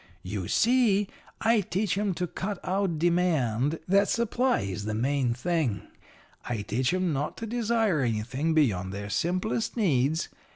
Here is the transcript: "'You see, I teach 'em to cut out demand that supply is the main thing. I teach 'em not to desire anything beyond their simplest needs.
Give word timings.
"'You 0.23 0.47
see, 0.47 1.09
I 1.41 1.61
teach 1.61 1.95
'em 1.95 2.15
to 2.15 2.25
cut 2.25 2.57
out 2.63 2.97
demand 2.97 3.77
that 3.87 4.09
supply 4.09 4.61
is 4.61 4.85
the 4.85 4.95
main 4.95 5.35
thing. 5.35 5.83
I 6.43 6.63
teach 6.63 6.91
'em 6.91 7.13
not 7.13 7.37
to 7.37 7.45
desire 7.45 8.01
anything 8.01 8.55
beyond 8.55 8.93
their 8.93 9.11
simplest 9.11 9.77
needs. 9.77 10.29